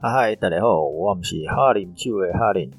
[0.00, 2.70] 啊嗨，大家好，我们是哈林趣味哈林。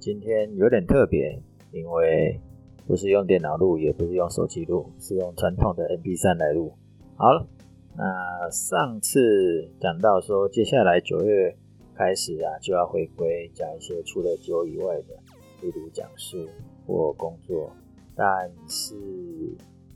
[0.00, 1.38] 今天有点特别，
[1.72, 2.40] 因为
[2.86, 6.72] 不是用电脑录，也不是用手机录，是用传统的 MP3 来录。
[7.16, 7.46] 好了，
[7.94, 11.54] 那上次讲到说，接下来九月
[11.94, 15.14] 开始啊，就要回归讲一些除了酒以外的，
[15.60, 16.48] 例如讲书
[16.86, 17.70] 或工作。
[18.16, 18.94] 但是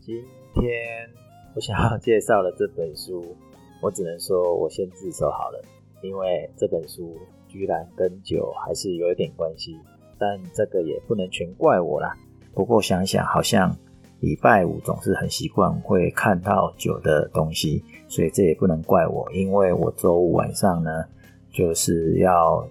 [0.03, 0.23] 今
[0.53, 1.09] 天
[1.55, 3.25] 我想要介绍的这本书，
[3.81, 5.59] 我只能说我先自首好了。
[6.03, 7.17] 因为这本书
[7.49, 9.79] 居然跟酒还是有一点关系，
[10.19, 12.13] 但这个也不能全怪我啦。
[12.53, 13.75] 不过想想，好像
[14.21, 19.31] 礼拜五总是很习惯会看到酒的东西，所以这也不能怪我。
[19.33, 21.05] 因为我周五晚上呢，
[21.53, 22.67] 就是要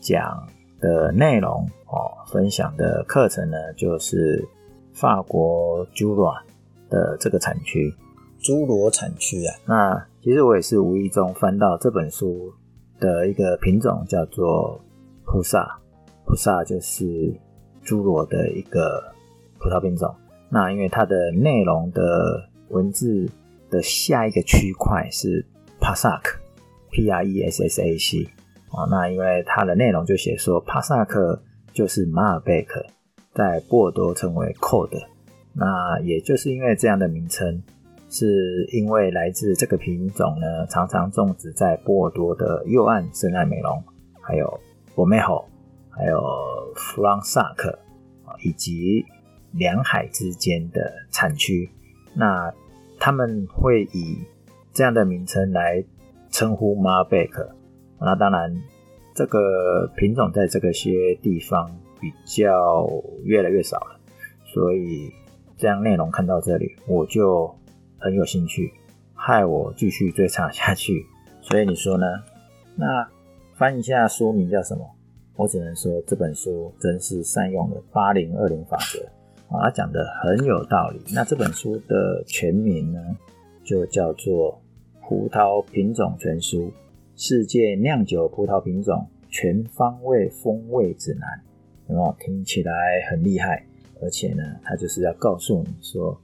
[0.00, 0.48] 讲
[0.80, 4.46] 的内容哦，分享的课程呢，就是
[4.92, 6.32] 法国朱罗
[6.88, 7.92] 的这个产区，
[8.38, 9.54] 朱罗产区啊。
[9.66, 12.52] 那其实我也是无意中翻到这本书。
[12.98, 14.80] 的一个品种叫做
[15.24, 15.78] 普萨，
[16.24, 17.04] 普萨就是
[17.84, 19.12] 侏罗的一个
[19.58, 20.14] 葡萄品种。
[20.48, 23.28] 那因为它的内容的文字
[23.68, 25.44] 的下一个区块是
[25.80, 28.24] Pasac，P R E S S A C
[28.70, 28.86] 啊。
[28.90, 32.84] 那因为它的内容就写说帕萨克就是马尔贝克，
[33.34, 35.02] 在波尔多称为 Code。
[35.52, 37.62] 那也就是因为这样的名称。
[38.18, 43.84] 是因为来自这个品种呢，常常种植在波尔多的右岸圣艾美隆，
[44.22, 44.58] 还有
[44.94, 45.44] 博梅侯，
[45.90, 46.18] 还有
[46.74, 47.78] 弗朗萨克
[48.42, 49.04] 以及
[49.52, 51.68] 两海之间的产区。
[52.14, 52.50] 那
[52.98, 54.16] 他们会以
[54.72, 55.84] 这样的名称来
[56.30, 57.46] 称呼马尔贝克。
[58.00, 58.50] 那当然，
[59.14, 61.70] 这个品种在这个些地方
[62.00, 62.88] 比较
[63.24, 64.00] 越来越少了，
[64.46, 65.12] 所以
[65.58, 67.54] 这样内容看到这里，我就。
[68.06, 68.72] 很有兴趣，
[69.14, 71.04] 害我继续追查下去。
[71.42, 72.06] 所以你说呢？
[72.76, 73.08] 那
[73.54, 74.88] 翻一下书名叫什么？
[75.34, 79.04] 我只能说这本书真是善用了八零二零法则
[79.56, 81.00] 啊，讲得很有道理。
[81.12, 83.00] 那这本书的全名呢，
[83.64, 84.52] 就叫做
[85.08, 86.70] 《葡萄品种全书：
[87.16, 91.28] 世界酿酒葡萄品种全方位风味指南》。
[91.88, 92.72] 有没有听起来
[93.10, 93.66] 很厉害？
[94.00, 96.16] 而且呢，它就是要告诉你说。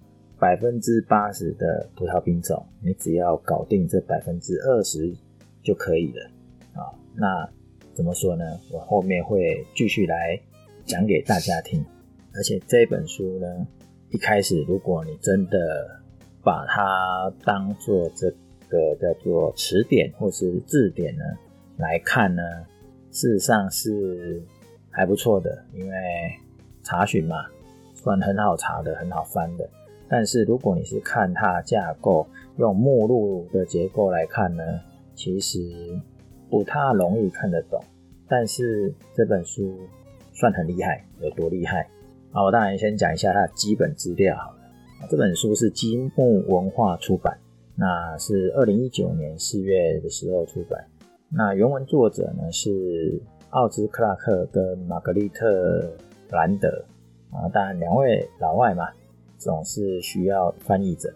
[0.42, 5.14] 百分之八十的葡萄品种，你只要搞定这百分之二十
[5.62, 6.30] 就可以了
[6.74, 6.90] 啊。
[7.14, 7.48] 那
[7.94, 8.44] 怎么说呢？
[8.72, 10.36] 我后面会继续来
[10.84, 11.80] 讲给大家听。
[12.34, 13.46] 而且这本书呢，
[14.10, 15.56] 一开始如果你真的
[16.42, 18.28] 把它当做这
[18.68, 21.22] 个叫做词典或是字典呢
[21.76, 22.42] 来看呢，
[23.12, 24.42] 事实上是
[24.90, 25.96] 还不错的，因为
[26.82, 27.36] 查询嘛，
[27.94, 29.70] 算很好查的，很好翻的。
[30.12, 32.26] 但是如果你是看它架构，
[32.58, 34.62] 用目录的结构来看呢，
[35.14, 35.58] 其实
[36.50, 37.82] 不太容易看得懂。
[38.28, 39.74] 但是这本书
[40.34, 41.88] 算很厉害，有多厉害？
[42.30, 44.58] 啊，我当然先讲一下它的基本资料好了。
[45.08, 47.38] 这本书是积木文化出版，
[47.74, 50.84] 那是二零一九年四月的时候出版。
[51.30, 53.18] 那原文作者呢是
[53.48, 55.90] 奥兹克拉克跟玛格丽特
[56.28, 56.84] 兰德
[57.30, 58.86] 啊，当然两位老外嘛。
[59.42, 61.12] 总是需要翻译者，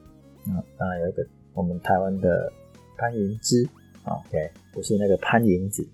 [0.49, 2.53] 啊，当然有一个我们台湾的
[2.97, 3.67] 潘云芝
[4.05, 5.87] ，OK，不是那个潘迎紫，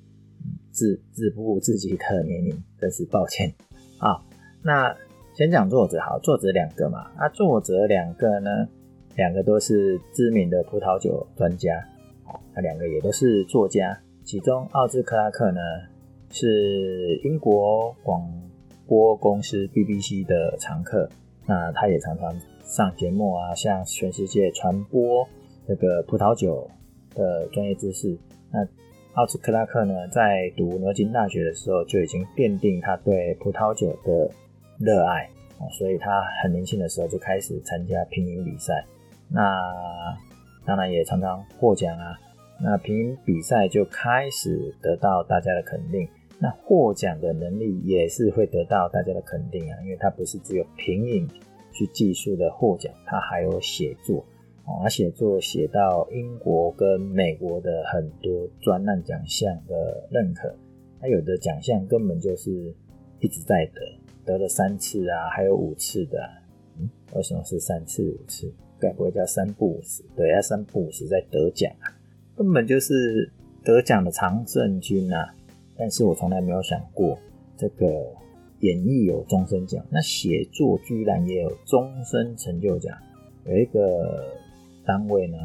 [0.71, 3.53] 自自不自己的年龄，真是抱歉
[3.99, 4.23] 啊。
[4.63, 4.97] 那
[5.35, 8.67] 先讲作者，好，作者两个嘛，那作者两个呢，
[9.17, 11.85] 两个都是知名的葡萄酒专家，
[12.55, 15.61] 那两个也都是作家，其中奥兹克拉克呢
[16.31, 18.27] 是英国广
[18.87, 21.09] 播公司 BBC 的常客。
[21.47, 25.27] 那他也常常上节目啊，向全世界传播
[25.67, 26.71] 这个葡萄酒
[27.15, 28.17] 的专业知识。
[28.51, 28.67] 那
[29.15, 34.31] 奥兹克拉克呢，在读牛津大学的时候就已经奠定他对葡萄酒的
[34.79, 35.25] 热爱
[35.59, 38.85] 啊，所以他很年轻的时候就开始参加品饮比赛。
[39.29, 39.43] 那
[40.65, 42.19] 当然也常常获奖啊。
[42.65, 46.09] 那品饮比赛就开始得到大家的肯定。
[46.39, 51.29] 那获奖的能力也是会得到大家的肯定啊，因为它不是只有品饮
[51.73, 54.25] 去技术的获奖，它还有写作
[54.65, 60.55] 哦，他写作写到英国跟美国的很多专栏奖项的认可，
[61.01, 62.73] 它有的奖项根本就是
[63.21, 63.81] 一直在得，
[64.25, 66.31] 得了三次啊，还有五次的啊，
[66.79, 68.53] 嗯，为什么是三次五次？
[68.79, 70.03] 该不会叫三不五时？
[70.17, 71.91] 对啊，三不五时在得奖啊，
[72.37, 73.31] 根本就是
[73.65, 75.33] 得奖的常胜军啊！
[75.83, 77.19] 但是我从来没有想过，
[77.57, 77.87] 这个
[78.61, 82.97] 演绎有终身奖，那写作居然也有终身成就奖。
[83.47, 84.33] 有一个
[84.87, 85.37] 单位呢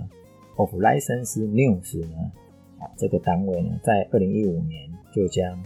[0.58, 2.32] ，Of License News 呢，
[2.78, 5.60] 啊，这个单位呢，在二零一五年就将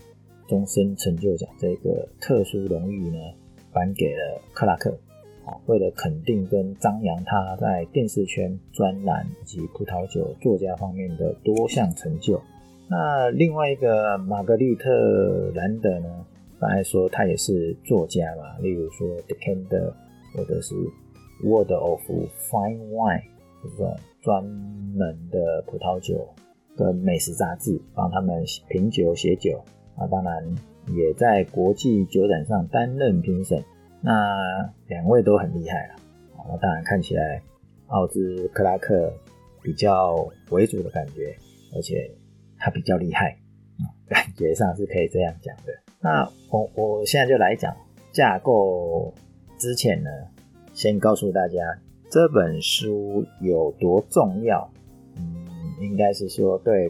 [0.48, 3.18] 终身成就奖这个特殊荣誉呢
[3.74, 4.98] 颁给了克拉克。
[5.44, 12.42] 啊，为了肯定跟张扬他在电视圈专栏以及葡萄酒作家方面的多项成就。
[12.92, 16.10] 那另外一个玛格丽特兰德呢，
[16.60, 19.94] 刚才说他也是作家嘛，例如说 Decanter
[20.36, 20.76] 或者是
[21.42, 22.02] World of
[22.52, 23.24] Fine Wine
[23.64, 26.28] 这种专门的葡萄酒
[26.76, 29.64] 跟美食杂志，帮他们评酒写酒
[29.96, 30.44] 啊，当然
[30.88, 33.64] 也在国际酒展上担任评审。
[34.02, 35.96] 那两位都很厉害了，
[36.50, 37.42] 那当然看起来
[37.88, 39.14] 奥兹克拉克
[39.62, 41.34] 比较为主的感觉，
[41.74, 42.12] 而且
[42.62, 43.38] 他比较厉害，
[44.08, 45.74] 感觉上是可以这样讲的。
[46.00, 47.76] 那我我现在就来讲
[48.12, 49.14] 架构
[49.58, 50.10] 之前呢，
[50.74, 51.58] 先告诉大家
[52.10, 54.72] 这本书有多重要。
[55.18, 55.46] 嗯，
[55.82, 56.90] 应该是说对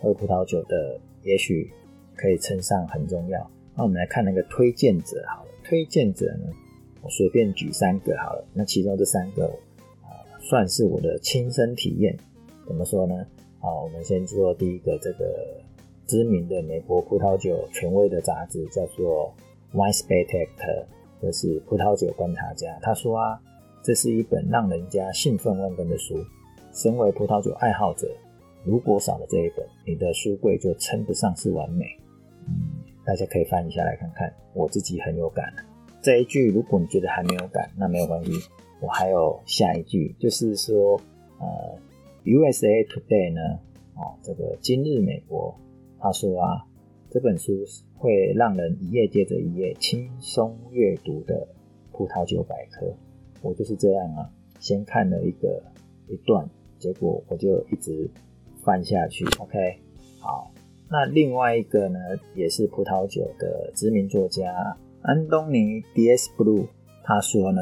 [0.00, 1.72] 喝葡萄酒的，也许
[2.16, 3.50] 可以称上很重要。
[3.74, 5.50] 那我们来看那个推荐者好了。
[5.64, 6.52] 推荐者呢，
[7.00, 8.44] 我随便举三个好了。
[8.52, 9.46] 那其中这三个
[10.02, 12.16] 啊、算是我的亲身体验。
[12.66, 13.26] 怎么说呢？
[13.62, 15.62] 好，我们先做第一个，这个
[16.04, 19.32] 知名的美国葡萄酒权威的杂志叫做
[19.76, 20.84] 《Wine Spectator》，
[21.22, 22.76] 就是葡萄酒观察家。
[22.82, 23.40] 他说啊，
[23.80, 26.16] 这是一本让人家兴奋万分的书。
[26.72, 28.08] 身为葡萄酒爱好者，
[28.64, 31.86] 如果少了这一本，你的书柜就称不上是完美。
[32.48, 32.82] 嗯。
[33.04, 35.54] 大家可以翻一下来看看，我自己很有感。
[36.02, 38.32] 这一句如果你觉得还没有感，那没有关系，
[38.80, 41.00] 我还有下一句，就是说，
[41.38, 41.78] 呃
[42.24, 43.58] ，USA Today 呢，
[43.94, 45.54] 哦，这个今日美国，
[45.98, 46.64] 他说啊，
[47.10, 47.52] 这本书
[47.96, 51.46] 会让人一页接着一页轻松阅读的
[51.92, 52.86] 葡萄酒百科。
[53.42, 54.30] 我就是这样啊，
[54.60, 55.62] 先看了一个
[56.08, 56.48] 一段，
[56.78, 58.08] 结果我就一直
[58.62, 59.24] 翻下去。
[59.38, 59.78] OK，
[60.20, 60.50] 好。
[60.88, 61.98] 那另外一个呢，
[62.34, 66.28] 也是葡萄酒的知名作家安东尼 D.S.
[66.36, 66.66] Blue，
[67.02, 67.60] 他说呢，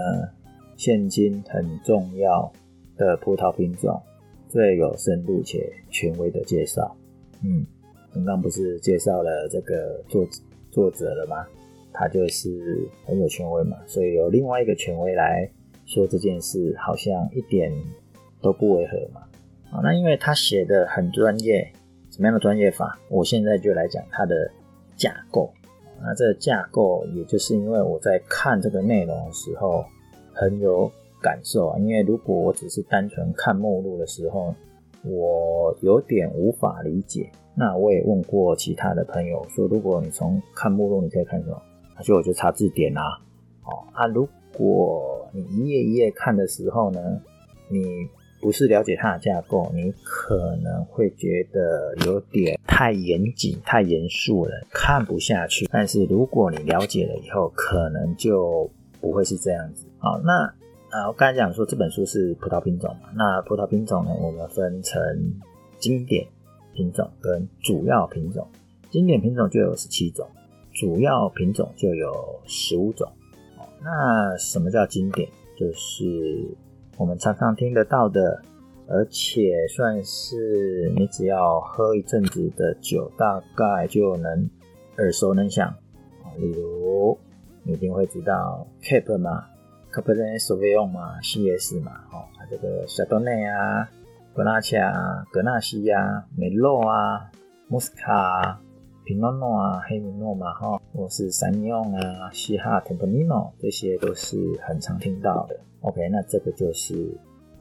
[0.77, 2.53] 现今很重要
[2.97, 4.03] 的葡萄品种，
[4.51, 6.95] 最有深度且权威的介绍。
[7.43, 7.65] 嗯，
[8.13, 10.27] 刚刚不是介绍了这个作
[10.71, 11.47] 作者了吗？
[11.93, 15.51] 他就是很有权威嘛，所以有另外一个权威来
[15.87, 17.73] 说这件事，好像一点
[18.43, 19.23] 都不违和嘛。
[19.71, 21.73] 啊，那因为他写的很专业。
[22.11, 22.99] 什么样的专业法？
[23.09, 24.51] 我现在就来讲它的
[24.97, 25.49] 架构。
[26.03, 29.85] 那这个架构，也就是因为我在看这个内容的时候
[30.33, 30.91] 很有
[31.23, 31.79] 感受啊。
[31.79, 34.55] 因为如果我只是单纯看目录的时候，
[35.05, 37.31] 我有点无法理解。
[37.55, 41.61] 那我也问过其他的朋友说，如果你从看目录，你可以看什么？
[41.97, 43.03] 那就我就查字典啊。
[43.65, 44.27] 哦，啊，如
[44.57, 47.21] 果你一页一页看的时候呢，
[47.69, 48.09] 你
[48.41, 55.69] 不是了解它的架构，你可能会觉得有点太严谨、太严肃了，看不下去。
[55.71, 58.71] 但是如果你了解了以后，可能就
[59.01, 59.87] 不会是这样子。
[59.99, 60.51] 好，那
[60.91, 65.01] 啊，我刚才讲说这本书是葡萄品种嘛，那葡萄品种呢，我们分成
[65.79, 66.27] 经典
[66.75, 68.47] 品种跟主要品种。
[68.91, 70.27] 经典品种就有十七种，
[70.73, 73.09] 主要品种就有十五种。
[73.83, 75.29] 那什么叫经典？
[75.57, 76.57] 就是。
[76.99, 78.43] 我们常常听得到的，
[78.87, 84.51] 而且算是你只要喝一阵子的酒，大概就能
[84.99, 85.75] 耳熟能详。
[86.37, 87.17] 例如，
[87.63, 89.47] 你一定会知道 Cape 嘛
[89.93, 93.89] ，Cabernet Sauvignon 嘛，CS 嘛，哦，这个夏多内啊，
[94.35, 97.31] 格纳恰啊，格纳西亚，梅洛啊，
[97.69, 98.61] 穆斯卡，
[99.05, 105.59] 皮诺诺啊，黑米诺嘛，哈，或是桑尼昂啊，西哈特普尼诺，这些都是很常听到的。
[105.81, 106.95] OK，那这个就是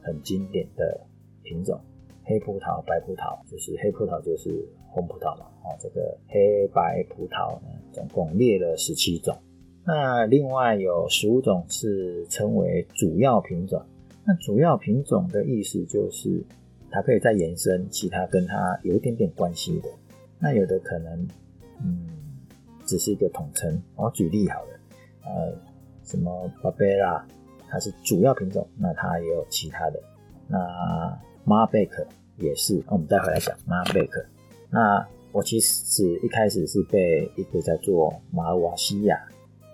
[0.01, 0.99] 很经典的
[1.43, 1.79] 品种，
[2.23, 4.49] 黑葡萄、白葡萄，就是黑葡萄就是
[4.91, 5.45] 红葡萄嘛。
[5.63, 9.35] 哦，这个黑白葡萄呢，总共列了十七种。
[9.85, 13.81] 那另外有十五种是称为主要品种。
[14.25, 16.43] 那主要品种的意思就是
[16.91, 19.89] 它可以再延伸其他跟它有一点点关系的。
[20.39, 21.27] 那有的可能，
[21.83, 22.07] 嗯，
[22.85, 23.81] 只是一个统称。
[23.95, 24.79] 我举例好了，
[25.25, 25.53] 呃，
[26.03, 27.25] 什么巴贝拉。
[27.71, 30.01] 它是主要品种，那它也有其他的。
[30.47, 30.57] 那
[31.43, 32.03] 马贝克
[32.37, 34.25] 也是，那我们再回来讲马贝克。
[34.71, 39.23] 那我其实一开始是被一个叫做马尔瓦西亚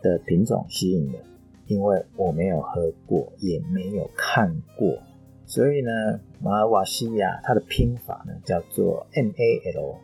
[0.06, 1.18] 的品种吸引的，
[1.66, 4.96] 因为我没有喝过，也没有看过，
[5.48, 5.90] 所以呢，
[6.40, 9.96] 马尔瓦西亚它的拼法呢叫做 M A L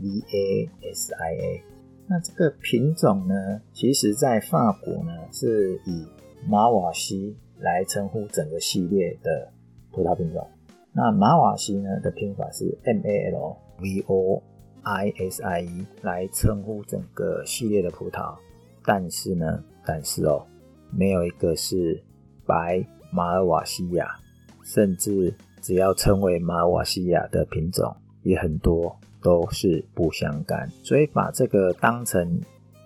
[0.00, 1.62] V A S I A。
[2.06, 6.06] 那这个品种呢，其实在法国呢是以
[6.46, 9.50] 马瓦西来称呼整个系列的
[9.90, 10.46] 葡萄品种。
[10.92, 14.40] 那马瓦西呢的拼法是 M A L V O
[14.82, 18.36] I S I E 来称呼整个系列的葡萄，
[18.84, 20.46] 但是呢，但是哦，
[20.90, 22.02] 没有一个是
[22.46, 24.18] 白马尔瓦西亚，
[24.64, 32.40] 甚至只要称为马尔瓦西亚的品种也很多都是不相干，所以把这个当成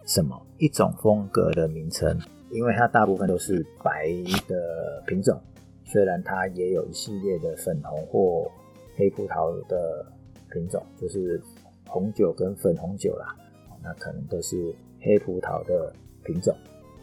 [0.06, 0.40] 什么？
[0.58, 2.16] 一种风格的名称，
[2.52, 4.08] 因为它大部分都是白
[4.46, 5.36] 的品种，
[5.84, 8.48] 虽然它也有一系列的粉红或
[8.94, 10.06] 黑葡萄的
[10.52, 11.42] 品种，就是
[11.88, 13.34] 红酒跟粉红酒啦，
[13.82, 15.92] 那可能都是黑葡萄的
[16.24, 16.54] 品种。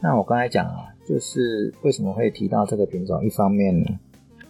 [0.01, 3.23] 那我刚才讲啊，就是为什么会提到这个品种？
[3.23, 3.85] 一方面呢，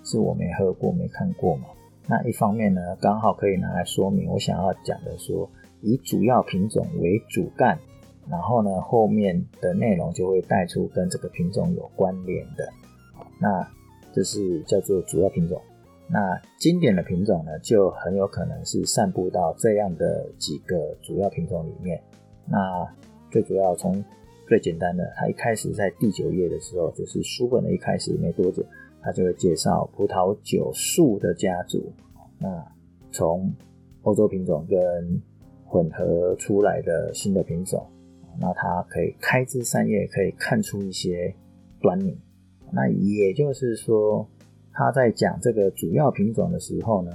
[0.04, 1.68] 是我没喝过、没看过嘛。
[2.08, 5.50] 那一方面呢，刚好可以拿来说明我想要讲的说，
[5.82, 7.78] 以主要品种为主干，
[8.30, 12.68] 然后呢，后面的内容就会带出跟这个品种有关联的。
[13.40, 13.68] 那
[14.14, 15.60] 这是叫做主要品种。
[16.08, 22.02] 那经典的品种呢，就很有可能是散布到这样的几个主要品种里面。
[22.48, 22.88] 那
[23.32, 24.04] 最主要从
[24.48, 28.64] 最简单的，他一开始在第九页的时候，就是书本的一开始没多久，
[29.02, 31.92] 他就会介绍葡萄酒树的家族。
[32.40, 32.66] 那
[33.12, 33.54] 从
[34.04, 35.22] 欧洲品种跟
[35.66, 37.86] 混合出来的新的品种，
[38.40, 41.34] 那它可以开枝散叶，可以看出一些
[41.82, 42.18] 端倪。
[42.72, 44.28] 那也就是说。
[44.72, 47.12] 他在讲这个主要品种的时候呢，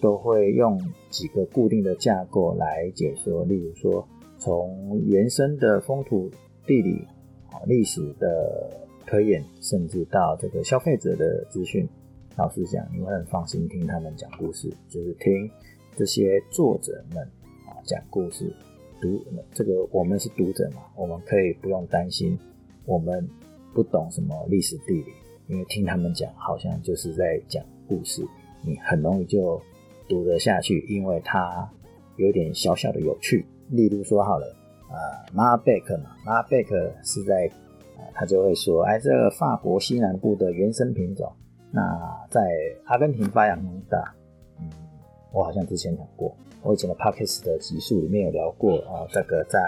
[0.00, 4.06] 都会用几个固定的架构来解说，例如说
[4.40, 6.30] 从原生的风土
[6.66, 7.06] 地理、
[7.50, 11.86] 啊历史的推演，甚至到这个消费者的资讯。
[12.36, 15.50] 老实讲，你会很放心听他们讲故事，就是听
[15.94, 17.22] 这些作者们
[17.66, 18.50] 啊讲故事。
[18.98, 22.38] 读这个我们是读者嘛，我们可以不用担心
[22.86, 23.28] 我们
[23.74, 25.12] 不懂什么历史地理。
[25.48, 28.22] 因为听他们讲，好像就是在讲故事，
[28.64, 29.60] 你很容易就
[30.08, 31.70] 读得下去，因为它
[32.16, 33.44] 有点小小的有趣。
[33.70, 34.46] 例如说好了，
[34.88, 37.46] 啊、呃，马尔贝克嘛，马尔贝克是在，
[37.96, 41.32] 啊、呃，他就会说，哎，这个法国西南部的原生品种，
[41.70, 41.82] 那
[42.30, 42.40] 在
[42.84, 44.14] 阿根廷发扬光大。
[44.58, 44.68] 嗯，
[45.32, 49.58] 我好像之前讲过，我以前的 Podcast 的集数里面有聊过啊、呃，这个在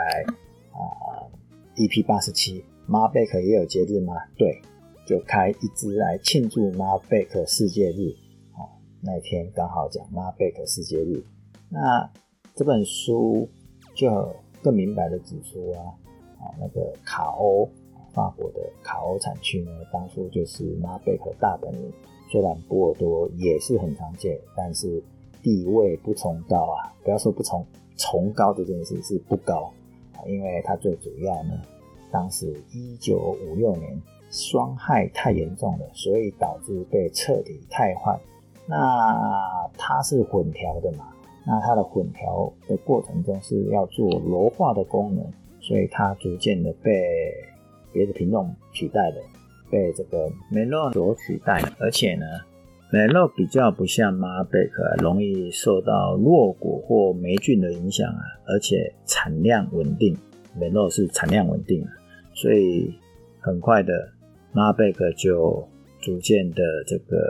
[0.72, 1.30] 啊、呃、
[1.76, 4.14] EP 八十七，马尔贝克也有节日吗？
[4.36, 4.60] 对。
[5.04, 8.14] 就开一支来庆祝马尔贝克世界日，
[8.54, 11.20] 哦，那一天刚好讲马贝克世界日，
[11.68, 12.08] 那
[12.54, 13.48] 这本书
[13.94, 14.28] 就
[14.62, 15.94] 更明白的指出啊，
[16.38, 17.68] 啊，那个卡欧，
[18.12, 21.92] 法国的卡欧产区呢，当初就是马贝克大本营，
[22.30, 25.02] 虽然波尔多也是很常见，但是
[25.42, 27.64] 地位不崇高啊，不要说不崇
[27.96, 29.72] 崇高这件事是不高
[30.14, 31.60] 啊，因为它最主要呢，
[32.10, 34.00] 当时一九五六年。
[34.34, 38.18] 霜害太严重了，所以导致被彻底汰换。
[38.66, 41.11] 那它是混调的嘛？
[41.46, 45.24] 那它的混调的过程中是要做柔化的功能，
[45.60, 46.92] 所以它逐渐的被
[47.92, 49.16] 别的品种取代了，
[49.70, 51.62] 被这个梅洛所取代。
[51.78, 52.24] 而且呢，
[52.92, 60.16] 梅洛比较不像马尔贝克，容易受到落果或霉菌的影响啊，而且产量稳定。
[60.54, 61.82] 梅洛是产量稳定，
[62.34, 62.94] 所以
[63.40, 63.92] 很快的。
[64.52, 65.66] 马尔贝克就
[65.98, 67.24] 逐渐的这个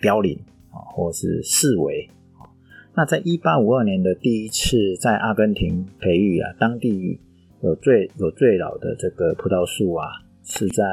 [0.00, 0.36] 凋零
[0.72, 2.10] 啊，或是式微。
[2.94, 7.18] 那在一八五二年的第一次在阿根廷培育啊，当地
[7.62, 10.08] 有最有最老的这个葡萄树啊，
[10.44, 10.84] 是在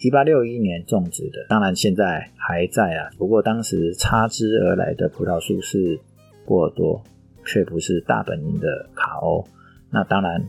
[0.00, 1.46] 一八六一年种植的。
[1.48, 5.98] 当然现在还在啊，不过当时插枝而来的葡萄树是
[6.44, 7.02] 波尔多，
[7.44, 9.44] 却不是大本营的卡欧。
[9.90, 10.42] 那当然，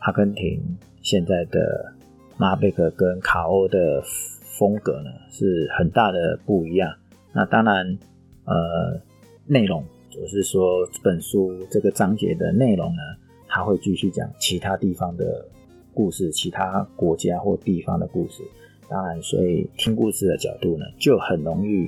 [0.00, 0.60] 阿根廷
[1.02, 1.92] 现在的。
[2.38, 4.02] 马贝克跟卡欧的
[4.58, 6.92] 风格呢是很大的不一样。
[7.32, 7.86] 那当然，
[8.46, 9.00] 呃，
[9.52, 13.02] 内容就是说本书这个章节的内容呢，
[13.46, 15.46] 它会继续讲其他地方的
[15.92, 18.42] 故事，其他国家或地方的故事。
[18.88, 21.86] 当然，所以听故事的角度呢就很容易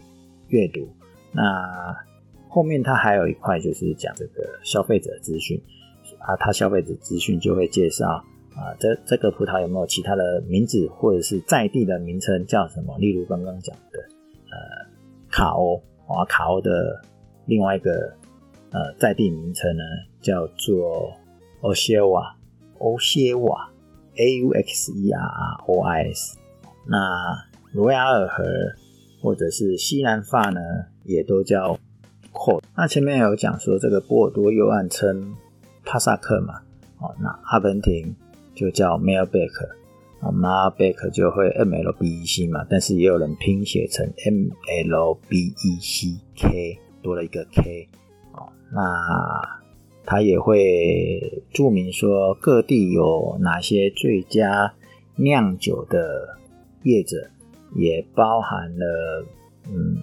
[0.49, 0.87] 阅读。
[1.33, 1.97] 那
[2.49, 5.59] 后面它还有一块就是讲这个消费者资讯
[6.19, 8.23] 啊，它消费者资讯就会介绍。
[8.55, 12.97] 啊，这这个葡萄有没有其他的名字，或者是在地的名称叫什么？
[12.99, 13.99] 例如刚刚讲的，
[14.49, 14.87] 呃，
[15.29, 17.03] 卡欧啊，卡欧的
[17.47, 18.17] 另外一个
[18.71, 19.83] 呃在地名称呢，
[20.21, 21.13] 叫做
[21.61, 22.37] 欧歇瓦，
[22.79, 23.71] 欧歇瓦
[24.17, 26.39] ，A U X E R R O I S。
[26.87, 26.99] 那
[27.73, 28.45] 罗亚尔河
[29.23, 30.61] 或者是西南发呢，
[31.05, 31.79] 也都叫
[32.33, 32.63] Cot。
[32.77, 35.35] 那前面有讲说这个波尔多又暗称
[35.85, 36.61] 帕萨克嘛，
[36.99, 38.15] 哦，那阿根廷。
[38.57, 39.51] 就叫 Malbec
[40.21, 44.47] 啊，Malbec 就会 M L B E C 嘛，但是也有人拼写成 M
[44.93, 47.87] L B E C K，多了一个 K
[48.33, 49.61] 哦，那
[50.07, 54.75] 他也会注明说各地有哪些最佳
[55.17, 56.37] 酿酒的
[56.83, 57.29] 业者，
[57.75, 59.25] 也包含了
[59.69, 59.97] 嗯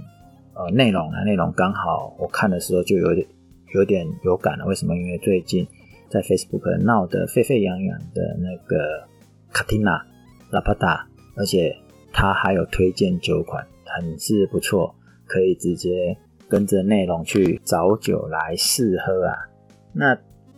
[0.54, 3.28] 呃内容啊，内容刚好我看的时候就有点
[3.74, 4.66] 有点有感了。
[4.66, 4.96] 为什么？
[4.96, 5.68] 因为最近
[6.10, 9.08] 在 Facebook 闹得沸沸扬扬的那个
[9.52, 10.06] 卡蒂娜
[10.52, 11.76] 拉帕达，而且
[12.14, 14.94] 他还有推荐酒款，很是不错，
[15.26, 16.18] 可以直接
[16.52, 19.48] 跟着内容去找酒来试喝啊。
[19.94, 20.14] 那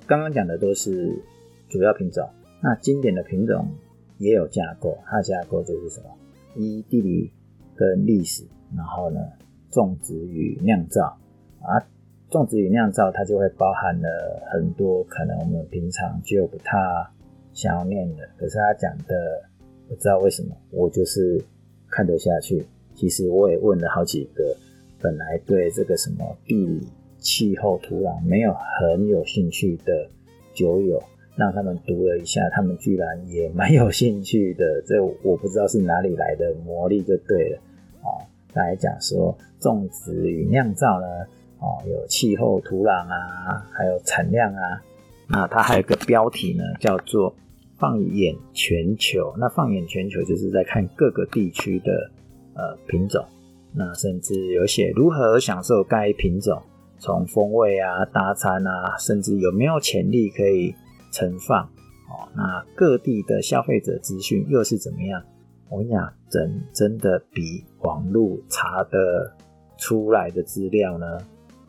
[0.07, 1.15] 刚刚讲的都是
[1.69, 2.27] 主要品种，
[2.63, 3.67] 那经典的品种
[4.17, 6.07] 也有架构，它的架构就是什么？
[6.55, 7.31] 依地理
[7.75, 8.43] 跟历史，
[8.75, 9.19] 然后呢，
[9.69, 11.15] 种植与酿造
[11.62, 11.77] 啊，
[12.31, 16.75] 种植与酿造它就会包含了很多可能我们平常就不太
[17.53, 19.43] 想要念的，可是他讲的
[19.88, 21.39] 不知道为什么我就是
[21.88, 22.65] 看得下去。
[22.95, 24.55] 其实我也问了好几个
[25.03, 26.88] 本来对这个什么地理、
[27.19, 30.10] 气候、土壤没有很有兴趣的
[30.53, 31.03] 酒友。
[31.36, 34.83] 让他们读了一下，他们居然也蛮有兴趣的。
[34.86, 37.57] 这我不知道是哪里来的魔力，就对了。
[38.03, 38.22] 哦，
[38.53, 41.07] 来讲说种植与酿造呢，
[41.57, 44.79] 哦，有气候、土壤啊，还有产量啊。
[45.27, 47.36] 那它还有个标题呢，叫做
[47.79, 49.33] “放眼全球”。
[49.39, 52.12] 那放眼全球就是在看各个地区的
[52.53, 53.25] 呃品种。
[53.75, 56.61] 那甚至有写如何享受该品种，
[56.99, 60.73] 从风味啊、搭餐啊，甚至有没有潜力可以。
[61.15, 61.63] 存放
[62.09, 65.21] 哦，那各地的消费者资讯又是怎么样？
[65.69, 69.31] 我跟你讲，真真的比网络查的
[69.77, 71.19] 出来的资料呢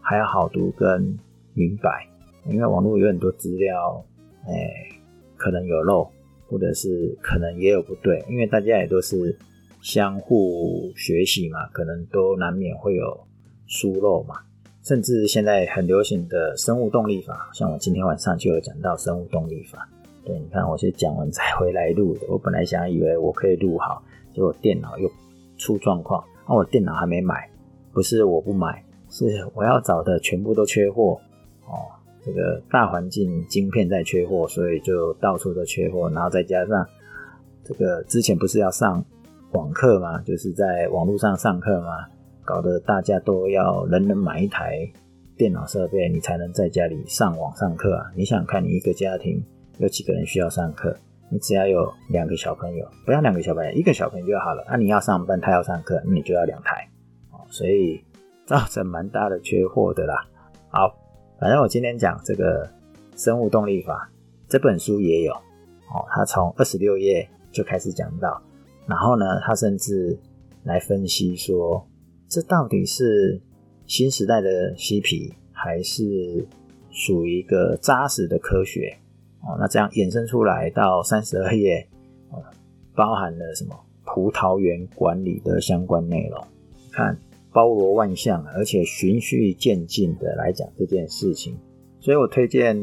[0.00, 1.14] 还要好读跟
[1.52, 2.08] 明白，
[2.46, 4.02] 因为网络有很多资料，
[4.46, 4.88] 哎、
[5.36, 6.10] 可能有漏，
[6.48, 9.38] 或者是可能也有不对，因为大家也都是
[9.84, 13.20] 相互学习嘛，可能都难免会有
[13.66, 14.34] 疏漏嘛。
[14.82, 19.86] 甚至现在很流行的生物动力法，像我今天晚上就有讲到生物动力法。
[20.24, 22.20] 对，你看，我是讲完才回来录的。
[22.30, 25.10] 我本来想以为我可以录好，结果电脑又
[25.58, 26.24] 出状况。
[26.48, 27.46] 那、我电脑还没买，
[27.92, 31.20] 不是我不买，是我要找的全部都缺货
[31.66, 31.76] 哦。
[32.24, 36.08] 这个大环境晶片在缺货，所以就到处都缺货。
[36.08, 36.88] 然后再加上
[37.62, 39.04] 这个之前不是要上
[39.54, 40.20] 网课嘛？
[40.22, 42.06] 就是在网络上上课嘛？
[42.44, 44.86] 搞得大家都要人人买一台
[45.36, 48.12] 电脑设备，你才能在家里上网上课啊！
[48.16, 49.42] 你想看，你一个家庭
[49.78, 50.94] 有几个人需要上课？
[51.30, 54.64] 你只要有两个小朋友，不要两个小朋友，一个小朋友就好了。
[54.66, 56.86] 那、啊、你要上班，他要上课，那你就要两台
[57.30, 58.02] 哦，所以
[58.44, 60.26] 造成蛮大的缺货的啦。
[60.68, 60.92] 好，
[61.38, 62.68] 反正我今天讲这个
[63.16, 64.10] 生物动力法
[64.48, 68.42] 这本书也有哦，他从二十六页就开始讲到，
[68.86, 70.18] 然后呢，他甚至
[70.64, 71.86] 来分析说。
[72.26, 73.40] 这到底是
[73.86, 76.44] 新时代的嬉皮，还是
[76.90, 78.96] 属于一个扎实的科学？
[79.42, 81.86] 哦，那这样衍生出来到三十二页，
[82.92, 86.44] 包含了什么葡萄园管理的相关内容？
[86.90, 87.16] 看
[87.52, 91.56] 包罗万象，而且循序渐进的来讲这件事情。
[92.00, 92.76] 所以我推荐，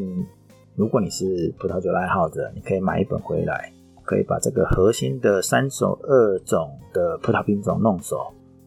[0.75, 3.73] 如果你是葡萄酒爱好者，你可以买一本回来，
[4.11, 8.17] 可以把这个核心的三种二种的葡萄品种弄熟。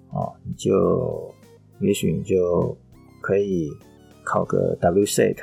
[0.08, 1.30] 哦，你就
[1.80, 2.74] 也许你就
[3.20, 3.70] 可以
[4.24, 5.36] 考个 WSET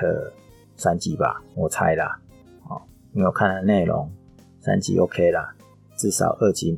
[0.75, 2.19] 三级吧，我猜啦。
[2.67, 2.81] 哦，
[3.13, 4.09] 因为我看的内容，
[4.59, 5.53] 三级 OK 啦，
[5.95, 6.75] 至少二级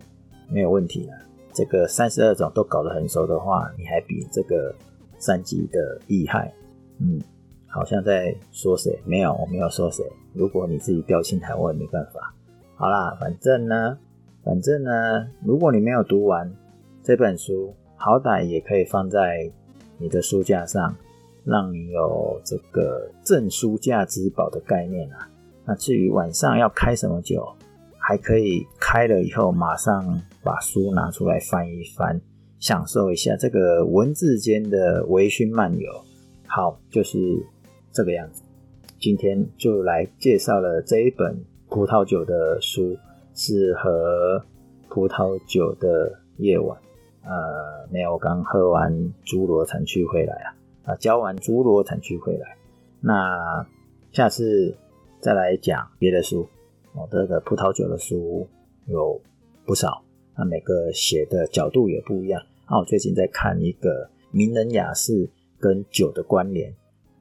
[0.50, 1.14] 没有问题了。
[1.54, 4.76] 这个三十二种都搞得很熟的话，你还比这个
[5.18, 6.54] 三级的厉害。
[7.00, 7.22] 嗯，
[7.68, 9.00] 好像在说谁？
[9.06, 10.04] 没有，我没有说谁。
[10.34, 12.36] 如果你自己掉青苔，我也没办法。
[12.84, 13.98] 好啦，反正呢，
[14.44, 14.92] 反正呢，
[15.46, 16.54] 如果你没有读完
[17.02, 17.74] 这本书。
[17.96, 19.50] 好歹也可以放在
[19.98, 20.94] 你的书架上，
[21.46, 25.30] 让你有这个镇书架之宝的概念啊。
[25.64, 27.48] 那至于晚上要开什么酒，
[27.98, 32.20] 还可以开了以后马上把书拿出来翻一翻，
[32.60, 35.90] 享受一下这个文字间的微醺漫游。
[36.46, 37.18] 好，就是
[37.94, 38.44] 这个样子。
[39.00, 41.34] 今天就来介绍了这一本
[41.74, 42.96] 葡萄酒的书，
[43.34, 44.40] 适合
[44.90, 46.80] 葡萄酒的夜晚。
[47.24, 48.94] 呃，没有，我刚喝完
[49.26, 50.54] 侏罗产区回来啊，
[50.86, 52.56] 啊，交完侏罗产区回来，
[53.02, 53.66] 那
[54.12, 54.78] 下次
[55.20, 56.48] 再来讲别的书。
[56.94, 58.48] 我这个葡萄酒的书
[58.86, 59.20] 有
[59.66, 60.04] 不少，
[60.38, 62.40] 那每个写的角度也不一样。
[62.70, 65.28] 那我最近在看一个名人雅士
[65.60, 66.72] 跟酒的关联，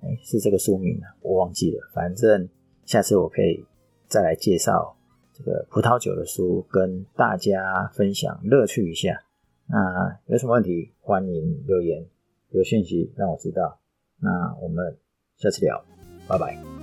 [0.02, 1.80] 哎，是这个书名啊，我忘记了。
[1.94, 2.46] 反正
[2.84, 3.64] 下次我可以
[4.12, 4.94] 再来介绍
[5.32, 9.22] 这个葡萄酒的书，跟大家分享乐趣一下。
[9.66, 12.04] 那有什么问题，欢迎留言、
[12.50, 13.78] 有讯息让我知道。
[14.20, 14.98] 那我们
[15.38, 15.82] 下次聊，
[16.28, 16.81] 拜拜。